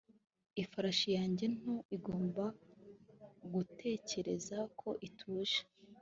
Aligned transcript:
Ifarashi 0.61 1.09
yanjye 1.17 1.45
nto 1.57 1.75
igomba 1.95 2.43
gutekereza 3.53 4.57
ko 4.79 4.89
ituje 5.07 5.59